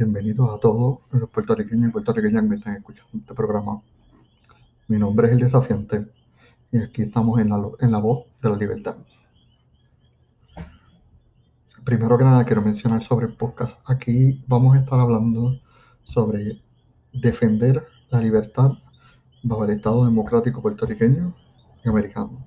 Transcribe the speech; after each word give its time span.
Bienvenidos 0.00 0.48
a 0.48 0.58
todos 0.58 1.00
los 1.10 1.28
puertorriqueños 1.28 1.90
y 1.90 1.92
puertorriqueñas 1.92 2.42
que 2.42 2.48
me 2.48 2.56
están 2.56 2.74
escuchando 2.74 3.18
este 3.18 3.34
programa. 3.34 3.82
Mi 4.88 4.96
nombre 4.96 5.26
es 5.26 5.34
El 5.34 5.40
Desafiante 5.40 6.06
y 6.72 6.78
aquí 6.78 7.02
estamos 7.02 7.38
en 7.38 7.50
la, 7.50 7.62
en 7.80 7.92
la 7.92 7.98
voz 7.98 8.24
de 8.40 8.48
la 8.48 8.56
libertad. 8.56 8.96
Primero 11.84 12.16
que 12.16 12.24
nada 12.24 12.46
quiero 12.46 12.62
mencionar 12.62 13.02
sobre 13.02 13.26
el 13.26 13.34
podcast. 13.34 13.78
Aquí 13.84 14.42
vamos 14.48 14.74
a 14.74 14.80
estar 14.80 14.98
hablando 14.98 15.60
sobre 16.04 16.62
defender 17.12 17.86
la 18.08 18.22
libertad 18.22 18.70
bajo 19.42 19.66
el 19.66 19.72
Estado 19.72 20.06
democrático 20.06 20.62
puertorriqueño 20.62 21.34
y 21.84 21.88
americano. 21.90 22.46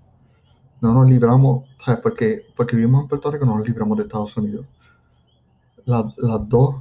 No 0.82 0.92
nos 0.92 1.08
libramos, 1.08 1.66
¿sabes? 1.78 2.02
Porque, 2.02 2.48
porque 2.56 2.76
vivimos 2.76 3.04
en 3.04 3.10
Puerto 3.10 3.30
Rico 3.30 3.46
no 3.46 3.58
nos 3.58 3.68
libramos 3.68 3.96
de 3.98 4.06
Estados 4.06 4.36
Unidos. 4.38 4.66
las 5.86 6.50
dos 6.50 6.78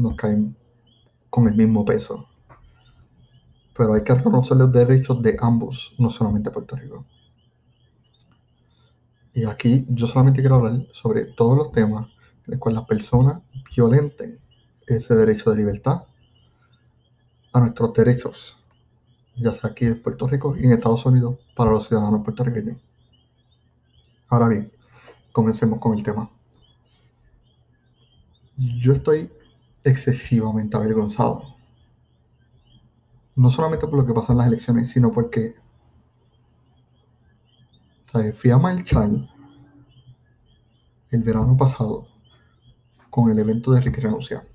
nos 0.00 0.16
caen 0.16 0.56
con 1.28 1.46
el 1.48 1.54
mismo 1.54 1.84
peso. 1.84 2.28
Pero 3.76 3.94
hay 3.94 4.02
que 4.02 4.14
reconocer 4.14 4.56
los 4.56 4.72
derechos 4.72 5.22
de 5.22 5.36
ambos, 5.40 5.94
no 5.98 6.10
solamente 6.10 6.50
Puerto 6.50 6.76
Rico. 6.76 7.06
Y 9.32 9.44
aquí 9.44 9.86
yo 9.88 10.06
solamente 10.06 10.40
quiero 10.40 10.56
hablar 10.56 10.86
sobre 10.92 11.24
todos 11.24 11.56
los 11.56 11.72
temas 11.72 12.06
en 12.46 12.52
los 12.52 12.58
cuales 12.58 12.80
las 12.80 12.88
personas 12.88 13.42
violenten 13.74 14.40
ese 14.86 15.14
derecho 15.14 15.50
de 15.50 15.56
libertad 15.56 16.02
a 17.52 17.60
nuestros 17.60 17.92
derechos, 17.94 18.56
ya 19.36 19.52
sea 19.52 19.70
aquí 19.70 19.86
en 19.86 20.02
Puerto 20.02 20.26
Rico 20.26 20.56
y 20.56 20.64
en 20.64 20.72
Estados 20.72 21.06
Unidos 21.06 21.38
para 21.54 21.70
los 21.70 21.86
ciudadanos 21.86 22.22
puertorriqueños. 22.24 22.78
Ahora 24.28 24.48
bien, 24.48 24.72
comencemos 25.32 25.78
con 25.78 25.96
el 25.96 26.02
tema. 26.02 26.30
Yo 28.56 28.92
estoy 28.92 29.32
excesivamente 29.84 30.76
avergonzado. 30.76 31.42
No 33.36 33.50
solamente 33.50 33.86
por 33.86 33.98
lo 33.98 34.06
que 34.06 34.12
pasó 34.12 34.32
en 34.32 34.38
las 34.38 34.48
elecciones, 34.48 34.90
sino 34.90 35.10
porque 35.10 35.54
¿sabes? 38.04 38.36
fui 38.36 38.50
a 38.50 38.58
marchar 38.58 39.10
el 41.10 41.22
verano 41.22 41.56
pasado 41.56 42.06
con 43.08 43.30
el 43.30 43.38
evento 43.38 43.72
de 43.72 43.80
Ricky 43.80 44.00
Renuncia. 44.00 44.46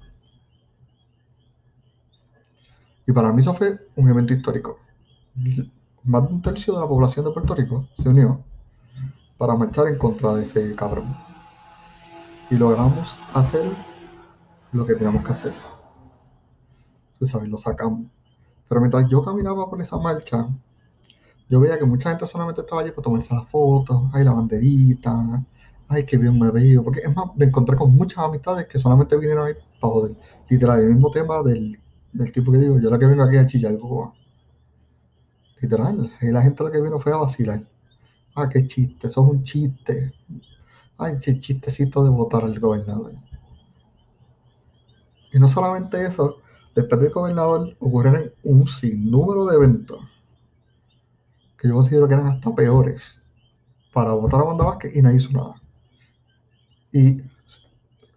Y 3.08 3.11
para 3.11 3.31
mí 3.31 3.42
eso 3.42 3.53
fue 3.53 3.88
un 3.95 4.09
evento 4.09 4.33
histórico. 4.33 4.80
Más 6.03 6.27
de 6.27 6.33
un 6.33 6.42
tercio 6.42 6.73
de 6.73 6.80
la 6.80 6.88
población 6.88 7.25
de 7.25 7.31
Puerto 7.31 7.53
Rico 7.55 7.88
se 7.94 8.09
unió 8.09 8.44
para 9.38 9.55
marchar 9.55 9.88
en 9.88 9.97
contra 9.97 10.33
de 10.36 10.44
ese 10.44 10.75
cabrón. 10.75 11.16
Y 12.49 12.55
logramos 12.55 13.19
hacer 13.33 13.75
lo 14.75 14.85
que 14.85 14.95
teníamos 14.95 15.25
que 15.25 15.31
hacer. 15.31 15.53
Tú 17.19 17.25
sabes, 17.25 17.49
lo 17.49 17.57
sacamos. 17.57 18.07
Pero 18.67 18.81
mientras 18.81 19.07
yo 19.09 19.23
caminaba 19.23 19.69
por 19.69 19.81
esa 19.81 19.97
marcha, 19.97 20.47
yo 21.49 21.59
veía 21.59 21.77
que 21.77 21.85
mucha 21.85 22.09
gente 22.09 22.25
solamente 22.25 22.61
estaba 22.61 22.81
allí 22.81 22.91
para 22.91 23.03
tomarse 23.03 23.33
las 23.33 23.47
fotos, 23.49 24.09
ay, 24.13 24.23
la 24.23 24.33
banderita, 24.33 25.45
ay, 25.87 26.05
qué 26.05 26.17
bien 26.17 26.37
me 26.37 26.51
veo. 26.51 26.83
Porque 26.83 27.01
es 27.01 27.15
más, 27.15 27.27
me 27.35 27.45
encontré 27.45 27.75
con 27.77 27.95
muchas 27.95 28.19
amistades 28.19 28.67
que 28.67 28.79
solamente 28.79 29.15
vinieron 29.17 29.47
ahí 29.47 29.53
para 29.79 29.93
joder. 29.93 30.15
Literal, 30.49 30.79
el 30.81 30.89
mismo 30.89 31.11
tema 31.11 31.41
del, 31.43 31.79
tipo 32.33 32.51
que 32.51 32.57
digo, 32.57 32.79
yo 32.79 32.89
la 32.89 32.99
que 32.99 33.05
vengo 33.05 33.23
aquí 33.23 33.37
a 33.37 33.47
chillar, 33.47 33.75
Literal, 35.61 36.11
y 36.21 36.27
la 36.31 36.41
gente 36.41 36.63
lo 36.63 36.71
que 36.71 36.81
vino 36.81 36.99
fue 36.99 37.13
a 37.13 37.17
vacilar. 37.17 37.63
Ah, 38.35 38.49
qué 38.49 38.67
chiste, 38.67 39.07
eso 39.07 39.25
es 39.25 39.31
un 39.31 39.43
chiste. 39.43 40.13
Ay, 40.97 41.17
chistecito 41.19 42.03
de 42.03 42.09
votar 42.09 42.43
al 42.43 42.59
gobernador. 42.59 43.13
Y 45.36 45.39
no 45.39 45.50
solamente 45.50 46.02
eso, 46.05 46.38
después 46.75 47.02
del 47.02 47.11
gobernador 47.11 47.75
ocurrieron 47.80 48.31
un 48.44 48.66
sinnúmero 48.69 49.45
de 49.45 49.58
eventos 49.58 50.00
que 51.58 51.67
yo 51.67 51.73
considero 51.73 52.08
que 52.08 52.14
eran 52.14 52.27
hasta 52.27 52.55
peores 52.55 53.21
para 53.92 54.14
votar 54.14 54.39
a 54.39 54.43
Wanda 54.45 54.64
Vázquez 54.64 54.95
y 54.95 55.02
nadie 55.02 55.17
hizo 55.17 55.32
nada. 55.33 55.61
Y 56.93 57.21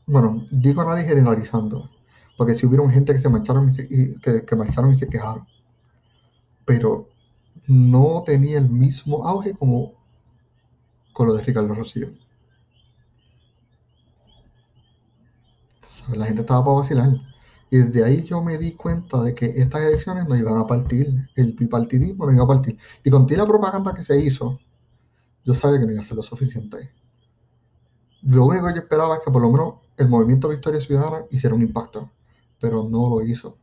bueno, 0.06 0.46
digo 0.52 0.84
nadie 0.84 1.08
generalizando, 1.08 1.90
porque 2.36 2.54
si 2.54 2.66
hubieron 2.66 2.88
gente 2.88 3.12
que 3.12 3.20
se 3.20 3.28
marcharon 3.28 3.68
y, 3.68 3.74
se, 3.74 3.88
que, 4.46 4.54
marcharon 4.54 4.92
y 4.92 4.96
se 4.96 5.08
quejaron, 5.08 5.44
pero 6.66 7.08
no 7.66 8.22
tenía 8.24 8.58
el 8.58 8.70
mismo 8.70 9.26
auge 9.26 9.54
como 9.54 9.94
con 11.12 11.26
lo 11.26 11.34
de 11.34 11.42
Ricardo 11.42 11.74
Rosillo. 11.74 12.10
La 16.16 16.26
gente 16.26 16.42
estaba 16.42 16.64
para 16.64 16.76
vacilar. 16.78 17.20
Y 17.70 17.76
desde 17.78 18.04
ahí 18.04 18.24
yo 18.24 18.42
me 18.42 18.56
di 18.56 18.72
cuenta 18.72 19.22
de 19.22 19.34
que 19.34 19.46
estas 19.46 19.82
elecciones 19.82 20.26
no 20.26 20.36
iban 20.36 20.56
a 20.58 20.66
partir, 20.66 21.28
el 21.36 21.52
bipartidismo 21.52 22.26
no 22.26 22.32
iba 22.32 22.44
a 22.44 22.46
partir. 22.46 22.78
Y 23.04 23.10
con 23.10 23.26
la 23.28 23.46
propaganda 23.46 23.94
que 23.94 24.02
se 24.04 24.18
hizo, 24.18 24.58
yo 25.44 25.54
sabía 25.54 25.80
que 25.80 25.86
no 25.86 25.92
iba 25.92 26.02
a 26.02 26.04
ser 26.04 26.16
lo 26.16 26.22
suficiente. 26.22 26.90
Lo 28.22 28.46
único 28.46 28.66
que 28.68 28.74
yo 28.74 28.80
esperaba 28.80 29.16
es 29.16 29.20
que 29.24 29.30
por 29.30 29.42
lo 29.42 29.50
menos 29.50 29.74
el 29.96 30.08
movimiento 30.08 30.48
Victoria 30.48 30.80
Ciudadana 30.80 31.26
hiciera 31.30 31.54
un 31.54 31.62
impacto, 31.62 32.10
pero 32.60 32.88
no 32.88 33.10
lo 33.10 33.22
hizo. 33.22 33.56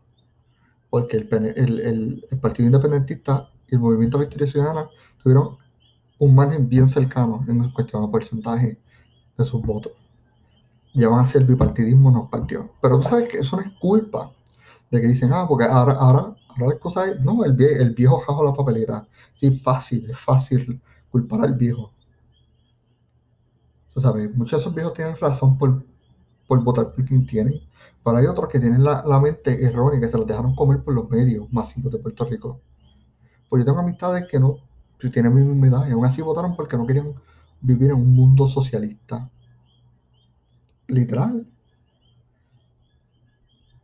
Porque 0.89 1.17
el, 1.17 2.25
Partido 2.41 2.67
Independentista 2.67 3.49
y 3.67 3.75
el 3.75 3.81
movimiento 3.81 4.19
Victoria 4.19 4.47
Ciudadana 4.47 4.89
tuvieron 5.21 5.57
un 6.19 6.35
margen 6.35 6.69
bien 6.69 6.87
cercano 6.87 7.43
en 7.47 7.69
cuestión 7.71 8.03
de 8.03 8.11
porcentaje 8.11 8.79
de 9.37 9.43
sus 9.43 9.61
votos 9.61 9.91
ya 10.95 11.09
van 11.09 11.19
a 11.19 11.27
ser 11.27 11.43
bipartidismo 11.43 12.09
no 12.09 12.29
partió. 12.29 12.71
Pero 12.81 12.99
tú 12.99 13.03
sabes 13.09 13.29
que 13.29 13.39
eso 13.39 13.57
no 13.57 13.63
es 13.63 13.71
culpa 13.79 14.31
de 14.89 15.01
que 15.01 15.07
dicen, 15.07 15.31
ah, 15.33 15.45
porque 15.47 15.65
ahora, 15.65 15.93
ahora, 15.93 16.35
ahora 16.57 16.73
la 16.73 16.79
cosa 16.79 17.07
es, 17.07 17.19
no, 17.21 17.43
el, 17.43 17.61
el 17.61 17.93
viejo 17.93 18.17
jajo 18.19 18.43
la 18.43 18.53
papeleta. 18.53 19.07
Sí, 19.35 19.51
fácil, 19.51 20.09
es 20.09 20.17
fácil 20.17 20.81
culpar 21.11 21.41
al 21.41 21.53
viejo. 21.53 21.91
Tú 23.93 23.99
sabes, 23.99 24.33
muchos 24.35 24.59
de 24.59 24.63
esos 24.63 24.75
viejos 24.75 24.93
tienen 24.93 25.15
razón 25.17 25.57
por, 25.57 25.83
por 26.47 26.63
votar 26.63 26.93
por 26.93 27.05
quien 27.05 27.25
tienen, 27.25 27.61
pero 28.03 28.17
hay 28.17 28.25
otros 28.25 28.49
que 28.49 28.59
tienen 28.59 28.83
la, 28.83 29.03
la 29.05 29.19
mente 29.19 29.63
errónea, 29.65 29.99
que 29.99 30.07
se 30.07 30.17
los 30.17 30.27
dejaron 30.27 30.55
comer 30.55 30.83
por 30.83 30.93
los 30.93 31.09
medios 31.09 31.51
masivos 31.51 31.91
de 31.91 31.99
Puerto 31.99 32.25
Rico. 32.25 32.61
Pues 33.49 33.61
yo 33.61 33.65
tengo 33.65 33.79
amistades 33.79 34.27
que 34.29 34.39
no, 34.39 34.57
tienen 35.11 35.33
mi 35.33 35.41
misma 35.41 35.67
edad, 35.67 35.87
y 35.87 35.91
aún 35.91 36.05
así 36.05 36.21
votaron 36.21 36.55
porque 36.55 36.77
no 36.77 36.85
querían 36.85 37.13
vivir 37.61 37.91
en 37.91 37.97
un 37.97 38.15
mundo 38.15 38.47
socialista 38.47 39.29
literal. 40.87 41.47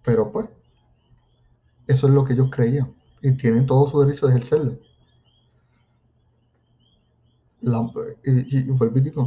Pero 0.03 0.31
pues, 0.31 0.49
eso 1.87 2.07
es 2.07 2.13
lo 2.13 2.25
que 2.25 2.33
ellos 2.33 2.49
creían 2.51 2.93
y 3.21 3.33
tienen 3.33 3.65
todo 3.65 3.89
su 3.89 4.01
derecho 4.01 4.27
de 4.27 4.33
ejercerlo. 4.33 4.77
y, 8.23 8.57
y, 8.57 8.67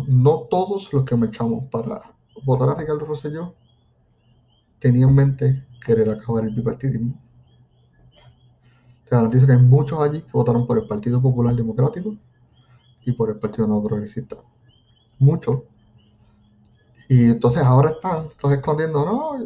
no 0.09 0.41
todos 0.51 0.93
los 0.93 1.05
que 1.05 1.17
me 1.17 1.29
para 1.71 2.15
votar 2.45 2.69
a 2.69 2.75
Ricardo 2.75 3.07
Rosselló 3.07 3.55
tenían 4.81 5.11
en 5.11 5.15
mente 5.15 5.67
querer 5.85 6.11
acabar 6.11 6.45
el 6.45 6.55
bipartidismo. 6.55 7.21
Te 9.05 9.17
garantizo 9.17 9.47
que 9.47 9.53
hay 9.53 9.59
muchos 9.59 10.01
allí 10.01 10.23
que 10.23 10.33
votaron 10.33 10.67
por 10.67 10.79
el 10.79 10.89
Partido 10.89 11.21
Popular 11.23 11.55
Democrático 11.55 12.17
y 13.05 13.13
por 13.13 13.31
el 13.31 13.39
Partido 13.39 13.67
Nuevo 13.67 13.89
Progresista. 13.89 14.37
Muchos 15.19 15.61
y 17.09 17.25
entonces 17.31 17.63
ahora 17.63 17.91
están 17.91 18.31
escondiendo, 18.53 19.05
no, 19.05 19.39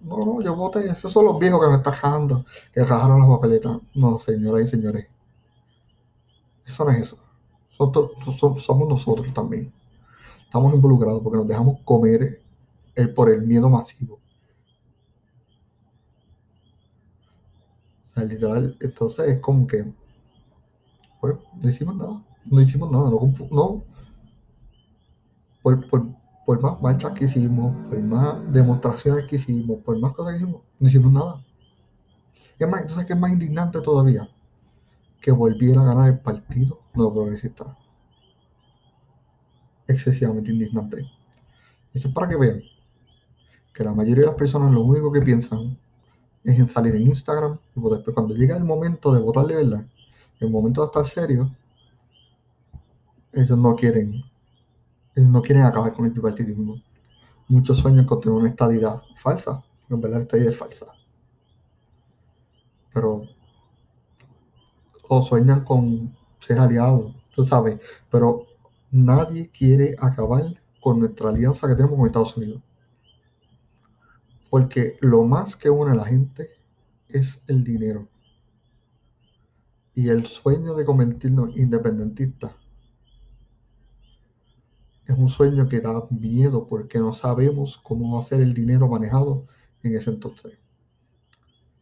no, 0.00 0.24
no, 0.24 0.42
yo 0.42 0.56
voté, 0.56 0.86
esos 0.86 1.12
son 1.12 1.26
los 1.26 1.38
viejos 1.38 1.60
que 1.60 1.70
me 1.70 1.76
están 1.76 1.92
jajando, 1.92 2.44
que 2.72 2.84
jajaron 2.84 3.20
las 3.20 3.28
papeletas. 3.28 3.78
No, 3.94 4.18
señoras 4.18 4.66
y 4.66 4.70
señores, 4.70 5.06
eso 6.66 6.84
no 6.84 6.90
es 6.90 6.98
eso. 7.06 7.18
somos 8.60 8.88
nosotros 8.88 9.32
también. 9.34 9.72
Estamos 10.44 10.74
involucrados 10.74 11.22
porque 11.22 11.38
nos 11.38 11.48
dejamos 11.48 11.80
comer 11.84 12.42
el, 12.94 13.14
por 13.14 13.30
el 13.30 13.42
miedo 13.42 13.68
masivo. 13.68 14.18
O 18.06 18.14
sea, 18.14 18.24
literal, 18.24 18.76
entonces 18.80 19.28
es 19.28 19.40
como 19.40 19.66
que, 19.66 19.84
pues, 21.20 21.36
no 21.62 21.68
hicimos 21.68 21.96
nada, 21.96 22.22
no 22.44 22.60
hicimos 22.60 22.90
nada, 22.90 23.10
no, 23.10 23.32
no 23.50 23.84
por, 25.62 26.06
por 26.44 26.60
más 26.60 26.80
marchas 26.80 27.12
que 27.12 27.24
hicimos, 27.24 27.74
por 27.88 28.00
más 28.00 28.52
demostraciones 28.52 29.26
que 29.26 29.36
hicimos, 29.36 29.78
por 29.82 29.98
más 29.98 30.12
cosas 30.12 30.32
que 30.32 30.38
hicimos, 30.38 30.62
no 30.78 30.88
hicimos 30.88 31.12
nada. 31.12 31.44
Es 32.58 32.68
más, 32.68 32.82
entonces, 32.82 33.06
¿qué 33.06 33.12
es 33.12 33.18
más 33.18 33.32
indignante 33.32 33.80
todavía? 33.80 34.28
Que 35.20 35.32
volviera 35.32 35.82
a 35.82 35.84
ganar 35.84 36.08
el 36.08 36.18
partido 36.18 36.80
nuevo 36.94 37.14
progresista. 37.14 37.76
Excesivamente 39.86 40.50
indignante. 40.50 41.06
Eso 41.94 42.08
es 42.08 42.14
para 42.14 42.28
que 42.28 42.36
vean 42.36 42.62
que 43.74 43.84
la 43.84 43.92
mayoría 43.92 44.22
de 44.22 44.30
las 44.30 44.36
personas 44.36 44.72
lo 44.72 44.82
único 44.82 45.12
que 45.12 45.20
piensan 45.20 45.78
es 46.44 46.58
en 46.58 46.68
salir 46.68 46.94
en 46.94 47.06
Instagram 47.06 47.58
y 47.76 47.80
votar. 47.80 48.00
Pero 48.00 48.14
cuando 48.14 48.34
llega 48.34 48.56
el 48.56 48.64
momento 48.64 49.12
de 49.12 49.20
votar 49.20 49.46
de 49.46 49.56
verdad, 49.56 49.86
el 50.40 50.50
momento 50.50 50.80
de 50.80 50.86
estar 50.86 51.06
serio, 51.06 51.54
ellos 53.32 53.58
no 53.58 53.74
quieren 53.76 54.22
ellos 55.14 55.30
no 55.30 55.42
quieren 55.42 55.64
acabar 55.64 55.92
con 55.92 56.06
el 56.06 56.12
bipartidismo. 56.12 56.80
Muchos 57.48 57.78
sueñan 57.78 58.06
con 58.06 58.20
tener 58.20 58.36
una 58.36 58.48
estadidad 58.48 59.02
falsa, 59.16 59.62
en 59.90 60.00
verdad 60.00 60.22
esta 60.22 60.38
idea 60.38 60.50
es 60.50 60.56
falsa. 60.56 60.86
Pero 62.94 63.22
o 65.08 65.22
sueñan 65.22 65.64
con 65.64 66.16
ser 66.38 66.58
aliados, 66.58 67.14
tú 67.34 67.44
sabes, 67.44 67.78
pero 68.10 68.46
nadie 68.90 69.50
quiere 69.50 69.94
acabar 69.98 70.60
con 70.80 71.00
nuestra 71.00 71.28
alianza 71.28 71.68
que 71.68 71.74
tenemos 71.74 71.96
con 71.96 72.06
Estados 72.06 72.36
Unidos. 72.36 72.62
Porque 74.48 74.96
lo 75.00 75.24
más 75.24 75.56
que 75.56 75.70
une 75.70 75.92
a 75.92 75.94
la 75.94 76.04
gente 76.04 76.50
es 77.08 77.42
el 77.46 77.64
dinero. 77.64 78.08
Y 79.94 80.08
el 80.08 80.24
sueño 80.24 80.74
de 80.74 80.84
convertirnos 80.86 81.56
independentistas 81.56 82.52
es 85.06 85.16
un 85.16 85.28
sueño 85.28 85.68
que 85.68 85.80
da 85.80 86.06
miedo 86.10 86.66
porque 86.68 86.98
no 86.98 87.14
sabemos 87.14 87.78
cómo 87.78 88.14
va 88.14 88.20
a 88.20 88.24
ser 88.24 88.40
el 88.40 88.54
dinero 88.54 88.88
manejado 88.88 89.46
en 89.82 89.96
ese 89.96 90.10
entonces. 90.10 90.58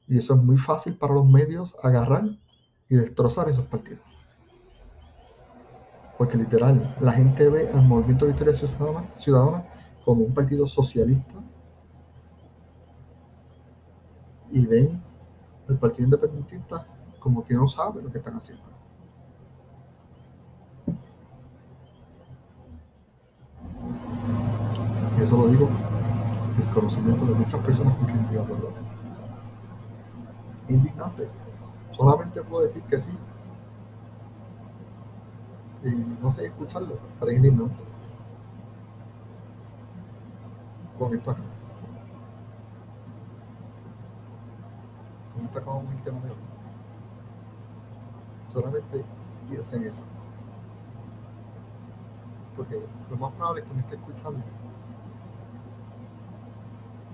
Y 0.08 0.18
eso 0.18 0.34
es 0.34 0.42
muy 0.42 0.56
fácil 0.56 0.96
para 0.96 1.14
los 1.14 1.28
medios 1.28 1.76
agarrar 1.82 2.24
y 2.88 2.96
destrozar 2.96 3.48
esos 3.48 3.66
partidos. 3.66 4.02
Porque 6.18 6.36
literal, 6.36 6.96
la 7.00 7.12
gente 7.12 7.48
ve 7.48 7.70
al 7.72 7.82
Movimiento 7.82 8.26
de 8.26 8.32
Victoria 8.32 8.54
Ciudadana, 8.54 9.08
Ciudadana 9.16 9.64
como 10.04 10.24
un 10.24 10.34
partido 10.34 10.66
socialista 10.66 11.34
y 14.50 14.66
ven 14.66 15.02
al 15.68 15.78
Partido 15.78 16.06
Independentista 16.06 16.86
como 17.20 17.44
que 17.44 17.54
no 17.54 17.68
sabe 17.68 18.02
lo 18.02 18.10
que 18.10 18.18
están 18.18 18.34
haciendo. 18.34 18.64
Y 25.50 25.54
eso 25.54 25.64
lo 25.64 25.66
digo 25.66 25.68
del 26.56 26.74
conocimiento 26.74 27.26
de 27.26 27.34
muchas 27.34 27.60
personas 27.62 27.96
con 27.96 28.06
quien 28.06 28.30
yo 28.30 28.42
hablo. 28.42 28.72
Indignante. 30.68 31.28
Solamente 31.96 32.42
puedo 32.42 32.62
decir 32.62 32.82
que 32.84 32.98
sí. 32.98 33.18
Y 35.82 36.22
no 36.22 36.30
sé 36.30 36.46
escucharlo, 36.46 36.98
pero 37.18 37.32
es 37.32 37.38
indignante. 37.38 37.74
Con 40.98 41.14
esto 41.14 41.30
acá. 41.32 41.42
Con 45.34 45.44
esto 45.46 45.58
acabamos 45.58 45.92
el 45.92 46.02
tema 46.02 46.20
de 46.20 46.30
hoy. 46.30 46.36
Solamente 48.52 49.04
piensen 49.48 49.82
eso. 49.84 50.02
Porque 52.56 52.80
lo 53.10 53.16
más 53.16 53.32
probable 53.32 53.62
es 53.62 53.66
que 53.66 53.74
me 53.74 53.80
esté 53.80 53.96
escuchando 53.96 54.44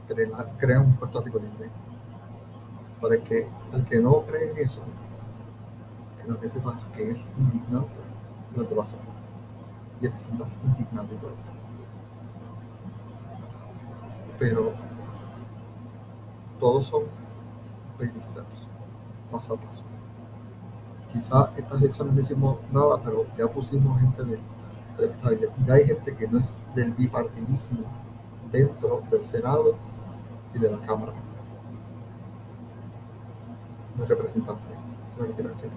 crea, 0.06 0.56
crea 0.58 0.80
un 0.80 0.94
Puerto 0.96 1.20
Rico 1.22 1.38
libre. 1.38 1.70
Para 3.00 3.18
que 3.18 3.48
el 3.72 3.84
que 3.84 4.00
no 4.00 4.22
cree 4.22 4.52
en 4.52 4.58
eso, 4.58 4.80
que 6.20 6.30
lo 6.30 6.40
que 6.40 6.48
sepas 6.48 6.84
que 6.86 7.10
es 7.10 7.26
indignante 7.38 8.06
lo 8.56 8.68
que 8.68 8.74
pasó. 8.74 8.96
Y 10.00 10.08
te 10.08 10.18
sientas 10.18 10.58
indignado 10.64 11.08
y 11.12 11.16
todo. 11.16 11.32
Pero 14.38 14.72
todos 16.60 16.86
son 16.88 17.04
baby 17.98 18.20
steps, 18.24 18.66
paso 19.30 19.54
a 19.54 19.56
paso. 19.56 19.84
Quizá 21.12 21.50
estas 21.56 21.80
elecciones 21.80 22.14
no 22.14 22.20
hicimos 22.20 22.58
nada, 22.72 23.00
pero 23.02 23.26
ya 23.38 23.46
pusimos 23.48 23.98
gente 24.00 24.24
de, 24.24 24.40
ya 25.66 25.74
hay 25.74 25.86
gente 25.86 26.14
que 26.14 26.28
no 26.28 26.38
es 26.38 26.58
del 26.74 26.92
bipartidismo 26.92 27.80
dentro 28.52 29.02
del 29.10 29.26
Senado 29.26 29.76
de 30.58 30.70
la 30.70 30.78
Cámara 30.86 31.12
de 33.96 34.06
Representantes. 34.06 34.76
Eso 35.12 35.24
es 35.24 35.30
lo 35.30 35.36
que 35.36 35.42
decir. 35.42 35.70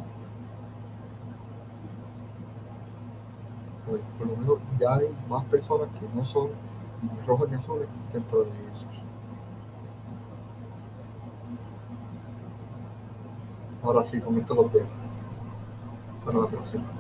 Por 4.17 4.27
lo 4.27 4.35
menos 4.37 4.59
ya 4.79 4.95
hay 4.95 5.15
más 5.27 5.43
personas 5.45 5.89
que 5.99 6.07
no 6.15 6.23
son 6.25 6.49
ni 7.01 7.25
rojas 7.25 7.49
ni 7.49 7.55
azules 7.55 7.87
dentro 8.13 8.43
de 8.43 8.49
esos. 8.71 8.87
Ahora 13.81 14.03
sí, 14.03 14.19
con 14.19 14.37
esto 14.37 14.55
los 14.55 14.71
dejo. 14.73 14.87
Para 16.25 16.39
la 16.39 16.47
próxima. 16.47 16.98